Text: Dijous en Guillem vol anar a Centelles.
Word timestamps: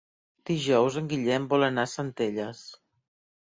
Dijous 0.49 0.97
en 1.03 1.11
Guillem 1.11 1.47
vol 1.53 1.67
anar 1.69 1.87
a 1.87 1.93
Centelles. 1.95 2.67